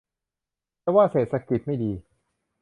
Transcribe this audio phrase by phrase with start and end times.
[0.83, 1.91] จะว่าเศรษฐกิจไม่ดี